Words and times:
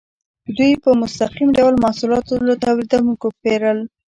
دوی 0.57 0.71
په 0.83 0.89
مستقیم 1.01 1.49
ډول 1.57 1.75
محصولات 1.83 2.25
له 2.47 2.55
تولیدونکو 2.63 3.27
پیرل. 3.41 3.79